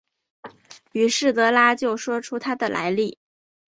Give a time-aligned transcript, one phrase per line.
[0.93, 3.19] 于是德拉就说出他的来历。